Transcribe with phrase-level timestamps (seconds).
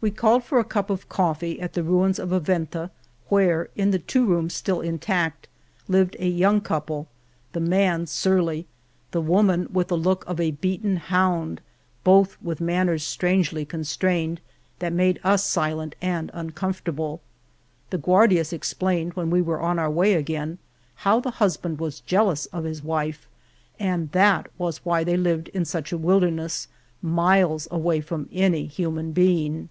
[0.00, 2.92] We called for a cup of coffee at the ruins of a Venta
[3.30, 5.48] where, in the 217 Venta de Cardenas two rooms still intact
[5.88, 7.08] lived a young couple,
[7.52, 8.68] the man surly,
[9.10, 11.60] the woman with the look of a beaten hound,
[12.04, 14.40] both with manners strangely constrained
[14.78, 17.18] that made us silent and uncom fortable.
[17.90, 20.58] The Guardias explained, when we were on our way again,
[20.94, 23.26] how the husband was jealous of his wife,
[23.80, 26.68] and that was why they lived in such a wilderness,
[27.02, 29.70] miles away from any human being.